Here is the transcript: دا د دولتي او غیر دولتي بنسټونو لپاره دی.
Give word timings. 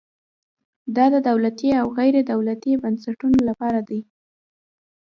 دا 0.95 1.05
د 1.13 1.15
دولتي 1.29 1.69
او 1.81 1.87
غیر 1.97 2.15
دولتي 2.31 2.71
بنسټونو 2.83 3.39
لپاره 3.49 3.79
دی. 3.89 4.01